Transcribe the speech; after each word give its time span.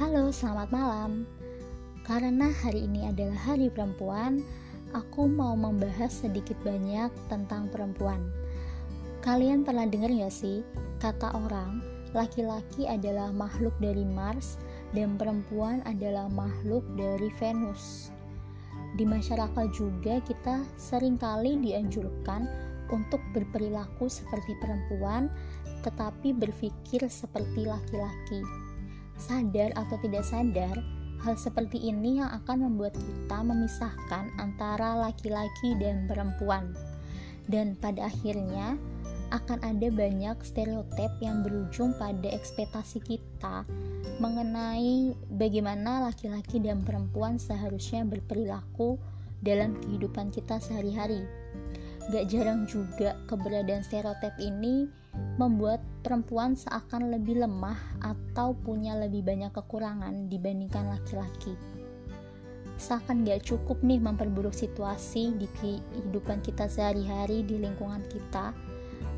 Halo, 0.00 0.32
selamat 0.32 0.72
malam. 0.72 1.28
Karena 2.08 2.48
hari 2.48 2.88
ini 2.88 3.04
adalah 3.04 3.36
Hari 3.52 3.68
Perempuan, 3.68 4.40
aku 4.96 5.28
mau 5.28 5.52
membahas 5.52 6.24
sedikit 6.24 6.56
banyak 6.64 7.12
tentang 7.28 7.68
perempuan. 7.68 8.32
Kalian 9.20 9.60
pernah 9.60 9.84
dengar 9.84 10.08
gak 10.08 10.32
sih 10.32 10.64
kata 11.04 11.36
orang, 11.36 11.84
laki-laki 12.16 12.88
adalah 12.88 13.28
makhluk 13.28 13.76
dari 13.76 14.08
Mars 14.08 14.56
dan 14.96 15.20
perempuan 15.20 15.84
adalah 15.84 16.32
makhluk 16.32 16.80
dari 16.96 17.28
Venus. 17.36 18.08
Di 18.96 19.04
masyarakat 19.04 19.68
juga 19.68 20.16
kita 20.24 20.64
sering 20.80 21.20
kali 21.20 21.60
dianjurkan 21.60 22.48
untuk 22.88 23.20
berperilaku 23.36 24.08
seperti 24.08 24.56
perempuan 24.64 25.28
tetapi 25.84 26.32
berpikir 26.32 27.04
seperti 27.04 27.68
laki-laki 27.68 28.69
sadar 29.20 29.70
atau 29.76 30.00
tidak 30.00 30.24
sadar, 30.24 30.76
hal 31.20 31.36
seperti 31.36 31.76
ini 31.76 32.18
yang 32.18 32.32
akan 32.42 32.66
membuat 32.72 32.96
kita 32.96 33.38
memisahkan 33.44 34.32
antara 34.40 34.96
laki-laki 34.96 35.76
dan 35.76 36.08
perempuan. 36.08 36.72
Dan 37.46 37.76
pada 37.76 38.08
akhirnya 38.08 38.80
akan 39.30 39.62
ada 39.62 39.88
banyak 39.94 40.36
stereotip 40.42 41.12
yang 41.22 41.46
berujung 41.46 41.94
pada 41.94 42.26
ekspektasi 42.26 42.98
kita 43.04 43.62
mengenai 44.18 45.14
bagaimana 45.32 46.10
laki-laki 46.10 46.58
dan 46.58 46.82
perempuan 46.82 47.38
seharusnya 47.38 48.02
berperilaku 48.04 48.98
dalam 49.40 49.78
kehidupan 49.80 50.28
kita 50.34 50.60
sehari-hari. 50.60 51.24
Gak 52.10 52.26
jarang 52.26 52.66
juga 52.66 53.14
keberadaan 53.30 53.86
stereotip 53.86 54.34
ini 54.42 54.90
membuat 55.38 55.78
perempuan 56.02 56.58
seakan 56.58 57.14
lebih 57.14 57.38
lemah 57.38 57.78
atau 58.02 58.50
punya 58.52 58.98
lebih 58.98 59.22
banyak 59.22 59.54
kekurangan 59.54 60.26
dibandingkan 60.26 60.90
laki-laki. 60.90 61.54
Seakan 62.82 63.22
gak 63.22 63.46
cukup 63.46 63.78
nih 63.86 64.02
memperburuk 64.02 64.50
situasi 64.50 65.38
di 65.38 65.46
kehidupan 65.62 66.42
kita 66.42 66.66
sehari-hari 66.66 67.46
di 67.46 67.62
lingkungan 67.62 68.02
kita, 68.10 68.58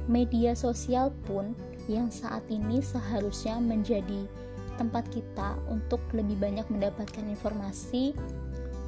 media 0.05 0.53
sosial 0.53 1.17
pun 1.25 1.57
yang 1.89 2.13
saat 2.13 2.45
ini 2.53 2.85
seharusnya 2.85 3.57
menjadi 3.57 4.29
tempat 4.77 5.09
kita 5.09 5.57
untuk 5.73 6.03
lebih 6.13 6.37
banyak 6.37 6.67
mendapatkan 6.69 7.25
informasi 7.25 8.13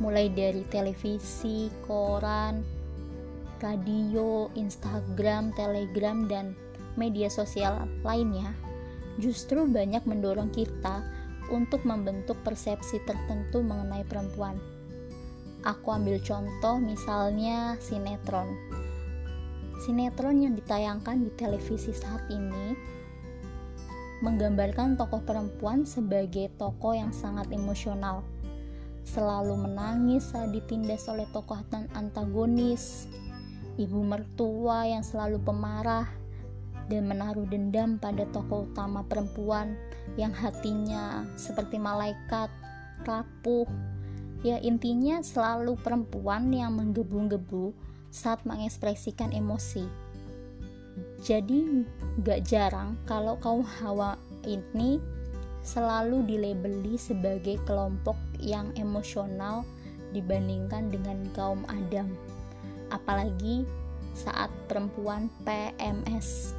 mulai 0.03 0.27
dari 0.29 0.67
televisi, 0.69 1.71
koran, 1.87 2.67
radio, 3.65 4.53
Instagram, 4.53 5.57
Telegram, 5.57 6.29
dan 6.29 6.53
media 7.01 7.33
sosial 7.33 7.89
lainnya 8.05 8.53
justru 9.17 9.65
banyak 9.65 10.05
mendorong 10.05 10.53
kita 10.53 11.01
untuk 11.49 11.81
membentuk 11.89 12.37
persepsi 12.45 13.01
tertentu 13.09 13.65
mengenai 13.65 14.05
perempuan. 14.05 14.61
Aku 15.65 15.97
ambil 15.97 16.21
contoh 16.21 16.77
misalnya 16.77 17.81
sinetron. 17.81 18.53
Sinetron 19.81 20.45
yang 20.45 20.55
ditayangkan 20.61 21.25
di 21.25 21.31
televisi 21.33 21.93
saat 21.97 22.21
ini 22.29 22.77
menggambarkan 24.25 24.97
tokoh 24.97 25.21
perempuan 25.25 25.85
sebagai 25.85 26.49
tokoh 26.57 26.97
yang 26.97 27.13
sangat 27.13 27.49
emosional, 27.53 28.25
selalu 29.05 29.69
menangis 29.69 30.33
saat 30.33 30.49
ditindas 30.53 31.05
oleh 31.13 31.29
tokoh 31.33 31.61
antagonis, 31.93 33.05
ibu 33.77 34.01
mertua 34.03 34.87
yang 34.87 35.03
selalu 35.03 35.43
pemarah, 35.43 36.07
dan 36.89 37.09
menaruh 37.09 37.49
dendam 37.49 37.97
pada 37.97 38.29
tokoh 38.29 38.69
utama 38.69 39.01
perempuan 39.09 39.73
yang 40.21 40.33
hatinya 40.37 41.25
seperti 41.41 41.81
malaikat, 41.81 42.53
rapuh. 43.09 43.65
Ya 44.45 44.61
intinya 44.61 45.25
selalu 45.25 45.81
perempuan 45.81 46.53
yang 46.53 46.77
menggebu-gebu 46.77 47.73
saat 48.13 48.45
mengekspresikan 48.45 49.33
emosi. 49.33 49.89
Jadi 51.25 51.89
gak 52.21 52.45
jarang 52.45 53.01
kalau 53.09 53.41
kaum 53.41 53.65
hawa 53.65 54.21
ini 54.45 55.01
selalu 55.65 56.21
dilabeli 56.29 57.01
sebagai 57.01 57.57
kelompok 57.65 58.21
yang 58.37 58.69
emosional 58.77 59.65
dibandingkan 60.13 60.93
dengan 60.93 61.25
kaum 61.33 61.65
Adam. 61.73 62.13
Apalagi 62.95 63.67
saat 64.15 64.55
perempuan 64.71 65.27
PMS 65.43 66.55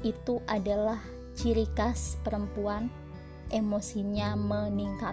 itu 0.00 0.40
adalah 0.48 0.96
ciri 1.36 1.68
khas 1.76 2.16
perempuan 2.24 2.88
emosinya 3.52 4.32
meningkat. 4.32 5.12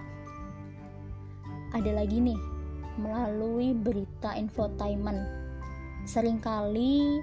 Ada 1.75 1.91
lagi 1.91 2.23
nih, 2.23 2.39
melalui 2.95 3.75
berita 3.75 4.31
infotainment. 4.39 5.19
Seringkali 6.07 7.19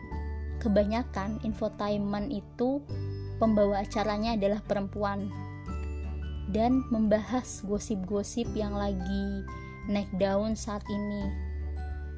kebanyakan 0.60 1.40
infotainment 1.46 2.28
itu 2.28 2.84
pembawa 3.40 3.80
acaranya 3.80 4.36
adalah 4.36 4.60
perempuan 4.60 5.32
dan 6.52 6.84
membahas 6.92 7.64
gosip-gosip 7.64 8.44
yang 8.52 8.76
lagi 8.76 9.46
naik 9.88 10.10
daun 10.20 10.52
saat 10.52 10.84
ini. 10.86 11.51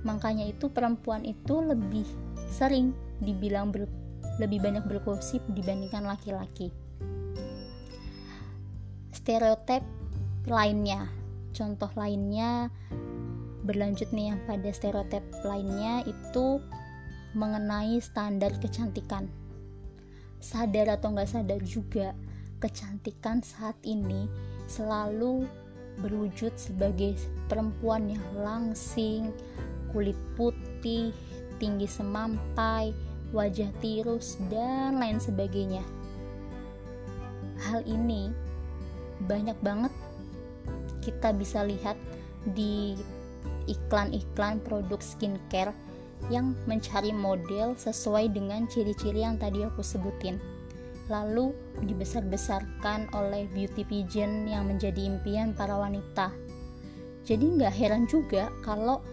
Makanya 0.05 0.45
itu 0.47 0.69
perempuan 0.69 1.25
itu 1.25 1.65
lebih 1.65 2.05
sering 2.53 2.93
dibilang 3.25 3.73
ber 3.73 3.89
lebih 4.39 4.61
banyak 4.61 4.85
bergosip 4.87 5.41
dibandingkan 5.55 6.05
laki-laki. 6.05 6.71
Stereotip 9.15 9.83
lainnya, 10.45 11.09
contoh 11.55 11.89
lainnya 11.97 12.69
berlanjut 13.65 14.13
nih 14.13 14.35
yang 14.35 14.41
pada 14.45 14.69
stereotip 14.75 15.25
lainnya 15.47 16.05
itu 16.05 16.61
mengenai 17.33 17.97
standar 18.05 18.53
kecantikan. 18.61 19.31
Sadar 20.45 21.01
atau 21.01 21.17
nggak 21.17 21.31
sadar 21.31 21.61
juga, 21.65 22.13
kecantikan 22.61 23.41
saat 23.41 23.79
ini 23.87 24.29
selalu 24.69 25.49
berwujud 26.05 26.53
sebagai 26.59 27.17
perempuan 27.49 28.13
yang 28.13 28.27
langsing, 28.37 29.33
kulit 29.95 30.19
putih, 30.35 31.15
tinggi 31.63 31.87
semampai, 31.87 32.91
wajah 33.31 33.71
tirus, 33.79 34.43
dan 34.51 34.99
lain 34.99 35.23
sebagainya. 35.23 35.87
Hal 37.63 37.87
ini 37.87 38.35
banyak 39.31 39.55
banget 39.63 39.95
kita 40.99 41.31
bisa 41.31 41.63
lihat 41.63 41.95
di 42.59 42.99
iklan-iklan 43.71 44.61
produk 44.67 44.99
skincare 44.99 45.73
yang 46.33 46.57
mencari 46.65 47.13
model 47.15 47.77
sesuai 47.77 48.33
dengan 48.33 48.67
ciri-ciri 48.67 49.23
yang 49.23 49.39
tadi 49.39 49.63
aku 49.63 49.81
sebutin. 49.81 50.41
Lalu 51.13 51.53
dibesar-besarkan 51.85 53.13
oleh 53.13 53.45
beauty 53.53 53.85
pageant 53.85 54.49
yang 54.49 54.65
menjadi 54.65 55.05
impian 55.05 55.53
para 55.53 55.77
wanita. 55.77 56.33
Jadi 57.25 57.61
nggak 57.61 57.77
heran 57.77 58.05
juga 58.09 58.49
kalau 58.65 59.05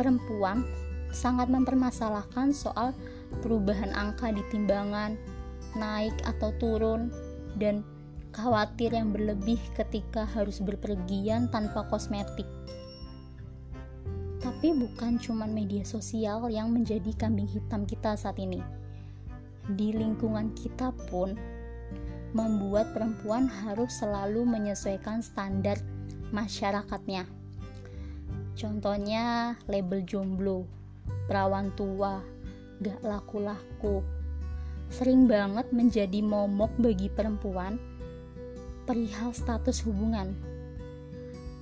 perempuan 0.00 0.64
sangat 1.12 1.52
mempermasalahkan 1.52 2.56
soal 2.56 2.96
perubahan 3.44 3.92
angka 3.92 4.32
di 4.32 4.40
timbangan, 4.48 5.20
naik 5.76 6.16
atau 6.24 6.56
turun, 6.56 7.12
dan 7.60 7.84
khawatir 8.32 8.96
yang 8.96 9.12
berlebih 9.12 9.60
ketika 9.76 10.24
harus 10.24 10.64
berpergian 10.64 11.52
tanpa 11.52 11.84
kosmetik. 11.92 12.48
Tapi 14.40 14.72
bukan 14.72 15.20
cuma 15.20 15.44
media 15.44 15.84
sosial 15.84 16.48
yang 16.48 16.72
menjadi 16.72 17.12
kambing 17.20 17.48
hitam 17.48 17.84
kita 17.84 18.16
saat 18.16 18.40
ini. 18.40 18.64
Di 19.76 19.92
lingkungan 19.92 20.56
kita 20.56 20.96
pun 21.12 21.36
membuat 22.32 22.96
perempuan 22.96 23.44
harus 23.50 24.00
selalu 24.00 24.48
menyesuaikan 24.48 25.20
standar 25.20 25.76
masyarakatnya. 26.32 27.39
Contohnya 28.58 29.56
label 29.70 30.02
jomblo, 30.06 30.66
perawan 31.26 31.70
tua, 31.74 32.22
gak 32.80 33.00
laku-laku. 33.04 34.00
Sering 34.90 35.30
banget 35.30 35.70
menjadi 35.70 36.18
momok 36.24 36.74
bagi 36.78 37.06
perempuan 37.06 37.78
perihal 38.90 39.30
status 39.30 39.86
hubungan. 39.86 40.34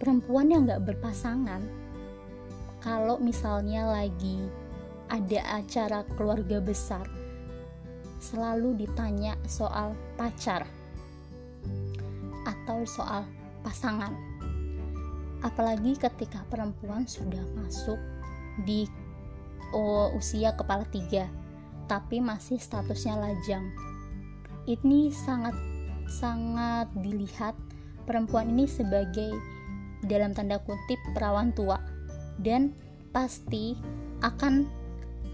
Perempuan 0.01 0.49
yang 0.49 0.65
gak 0.65 0.89
berpasangan, 0.89 1.61
kalau 2.81 3.21
misalnya 3.21 3.85
lagi 3.85 4.49
ada 5.13 5.61
acara 5.61 6.09
keluarga 6.17 6.57
besar, 6.63 7.05
selalu 8.23 8.81
ditanya 8.87 9.37
soal 9.45 9.93
pacar 10.17 10.65
atau 12.49 12.85
soal 12.89 13.29
pasangan. 13.61 14.28
Apalagi 15.41 15.95
ketika 15.95 16.43
perempuan 16.51 17.07
sudah 17.07 17.43
masuk 17.59 17.99
di 18.67 18.89
oh, 19.71 20.11
usia 20.19 20.55
kepala 20.59 20.83
tiga, 20.91 21.31
tapi 21.87 22.19
masih 22.19 22.59
statusnya 22.59 23.15
lajang. 23.17 23.71
Ini 24.67 25.15
sangat 25.15 25.55
sangat 26.09 26.89
dilihat 26.99 27.55
perempuan 28.09 28.51
ini 28.57 28.65
sebagai 28.65 29.37
dalam 30.05 30.33
tanda 30.33 30.59
kutip 30.63 30.99
perawan 31.13 31.53
tua 31.53 31.77
dan 32.41 32.73
pasti 33.13 33.77
akan 34.25 34.65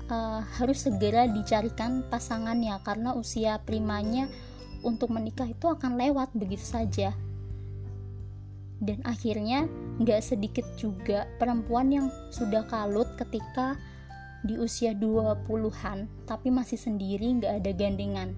uh, 0.09 0.41
harus 0.59 0.89
segera 0.89 1.29
dicarikan 1.31 2.03
pasangannya 2.09 2.75
karena 2.83 3.15
usia 3.15 3.61
primanya 3.63 4.29
untuk 4.85 5.13
menikah 5.15 5.49
itu 5.49 5.71
akan 5.71 5.97
lewat 5.97 6.33
begitu 6.37 6.65
saja 6.65 7.13
dan 8.85 9.01
akhirnya 9.09 9.67
nggak 9.99 10.21
sedikit 10.21 10.67
juga 10.77 11.25
perempuan 11.41 11.89
yang 11.89 12.07
sudah 12.29 12.69
kalut 12.69 13.09
ketika 13.17 13.81
di 14.45 14.61
usia 14.61 14.93
20-an 14.93 16.05
tapi 16.29 16.53
masih 16.53 16.77
sendiri 16.77 17.41
nggak 17.41 17.65
ada 17.65 17.73
gandengan. 17.73 18.31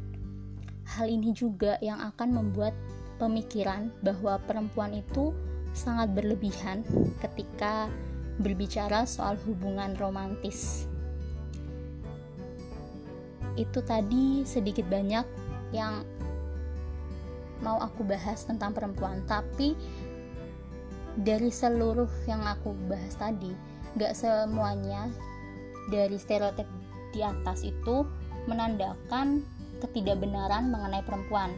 Hal 0.86 1.10
ini 1.10 1.34
juga 1.34 1.74
yang 1.82 1.98
akan 1.98 2.30
membuat 2.30 2.70
pemikiran 3.18 3.90
bahwa 4.06 4.38
perempuan 4.46 4.94
itu 4.94 5.34
sangat 5.74 6.14
berlebihan 6.14 6.86
ketika 7.18 7.90
berbicara 8.38 9.02
soal 9.02 9.34
hubungan 9.44 9.98
romantis. 9.98 10.86
Itu 13.58 13.82
tadi 13.82 14.46
sedikit 14.46 14.86
banyak 14.86 15.26
yang 15.74 16.06
mau 17.64 17.80
aku 17.80 18.04
bahas 18.04 18.44
tentang 18.44 18.76
perempuan 18.76 19.24
tapi 19.24 19.72
dari 21.16 21.48
seluruh 21.48 22.08
yang 22.28 22.44
aku 22.44 22.76
bahas 22.90 23.16
tadi 23.16 23.52
gak 23.96 24.12
semuanya 24.12 25.08
dari 25.88 26.20
stereotip 26.20 26.68
di 27.14 27.24
atas 27.24 27.64
itu 27.64 28.04
menandakan 28.44 29.40
ketidakbenaran 29.80 30.68
mengenai 30.68 31.00
perempuan 31.04 31.56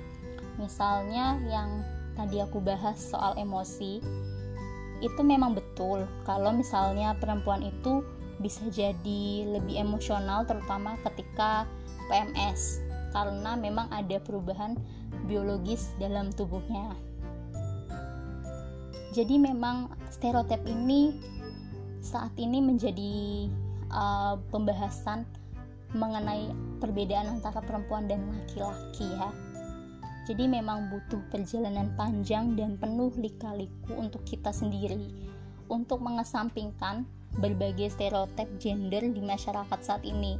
misalnya 0.58 1.38
yang 1.50 1.82
tadi 2.14 2.42
aku 2.42 2.62
bahas 2.62 2.98
soal 2.98 3.34
emosi 3.38 4.02
itu 4.98 5.20
memang 5.22 5.54
betul 5.54 6.06
kalau 6.26 6.50
misalnya 6.50 7.14
perempuan 7.18 7.62
itu 7.62 8.02
bisa 8.38 8.62
jadi 8.70 9.46
lebih 9.58 9.78
emosional 9.78 10.46
terutama 10.46 10.98
ketika 11.06 11.66
PMS 12.10 12.82
karena 13.10 13.58
memang 13.58 13.90
ada 13.90 14.20
perubahan 14.22 14.78
biologis 15.26 15.92
dalam 15.98 16.30
tubuhnya. 16.32 16.94
Jadi 19.12 19.40
memang 19.40 19.88
stereotip 20.12 20.60
ini 20.68 21.16
saat 22.04 22.32
ini 22.36 22.60
menjadi 22.60 23.48
uh, 23.92 24.36
pembahasan 24.52 25.24
mengenai 25.96 26.52
perbedaan 26.78 27.40
antara 27.40 27.64
perempuan 27.64 28.04
dan 28.06 28.20
laki-laki 28.28 29.08
ya. 29.08 29.32
Jadi 30.28 30.44
memang 30.44 30.92
butuh 30.92 31.24
perjalanan 31.32 31.88
panjang 31.96 32.52
dan 32.52 32.76
penuh 32.76 33.08
lika-liku 33.16 33.96
untuk 33.96 34.20
kita 34.28 34.52
sendiri 34.52 35.00
untuk 35.72 36.04
mengesampingkan 36.04 37.08
berbagai 37.40 37.96
stereotip 37.96 38.48
gender 38.60 39.00
di 39.08 39.24
masyarakat 39.24 39.80
saat 39.80 40.04
ini 40.04 40.36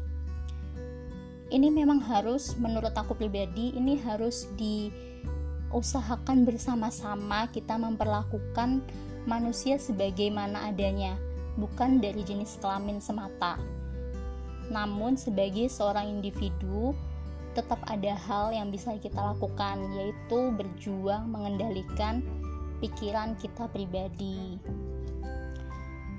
ini 1.49 1.73
memang 1.73 2.01
harus 2.05 2.53
menurut 2.61 2.93
aku 2.93 3.17
pribadi 3.17 3.73
ini 3.73 3.97
harus 4.05 4.45
diusahakan 5.69 6.49
bersama-sama 6.49 7.45
kita 7.53 7.77
memperlakukan 7.77 8.81
manusia 9.29 9.77
sebagaimana 9.77 10.73
adanya 10.73 11.21
bukan 11.61 12.01
dari 12.01 12.25
jenis 12.25 12.57
kelamin 12.57 13.05
semata. 13.05 13.61
Namun 14.73 15.21
sebagai 15.21 15.69
seorang 15.69 16.09
individu 16.09 16.97
tetap 17.53 17.85
ada 17.85 18.17
hal 18.17 18.57
yang 18.57 18.73
bisa 18.73 18.97
kita 18.97 19.21
lakukan 19.21 19.77
yaitu 19.93 20.53
berjuang 20.57 21.29
mengendalikan 21.29 22.25
pikiran 22.81 23.37
kita 23.37 23.69
pribadi. 23.69 24.57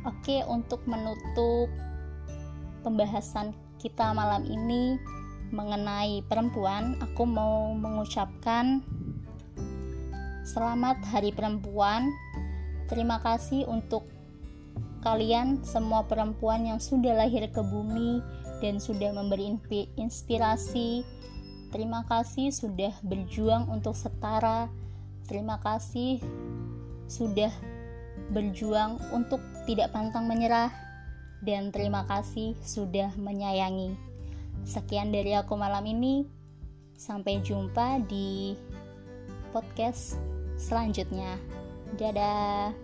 Oke 0.05 0.45
untuk 0.45 0.85
menutup 0.85 1.73
pembahasan 2.85 3.57
kita 3.81 4.13
malam 4.13 4.45
ini 4.45 4.99
mengenai 5.49 6.21
perempuan, 6.29 6.93
aku 7.01 7.25
mau 7.25 7.73
mengucapkan 7.73 8.85
selamat 10.49 11.05
Hari 11.13 11.29
Perempuan. 11.29 12.09
Terima 12.89 13.21
kasih 13.21 13.69
untuk 13.69 14.09
kalian 15.05 15.61
semua 15.61 16.09
perempuan 16.09 16.65
yang 16.65 16.81
sudah 16.81 17.13
lahir 17.13 17.45
ke 17.53 17.61
bumi 17.61 18.17
dan 18.57 18.81
sudah 18.81 19.13
memberi 19.13 19.53
inspirasi. 19.93 21.05
Terima 21.69 22.01
kasih 22.09 22.49
sudah 22.49 22.89
berjuang 23.05 23.69
untuk 23.69 23.93
setara. 23.93 24.73
Terima 25.29 25.61
kasih 25.61 26.17
sudah 27.05 27.53
berjuang 28.33 28.97
untuk 29.13 29.45
tidak 29.69 29.93
pantang 29.93 30.25
menyerah 30.25 30.73
dan 31.45 31.69
terima 31.69 32.09
kasih 32.09 32.57
sudah 32.65 33.13
menyayangi. 33.21 33.93
Sekian 34.65 35.13
dari 35.13 35.37
aku 35.37 35.53
malam 35.53 35.85
ini. 35.85 36.25
Sampai 36.99 37.39
jumpa 37.39 38.03
di 38.11 38.59
podcast 39.55 40.38
selanjutnya. 40.59 41.39
Dadah. 41.95 42.75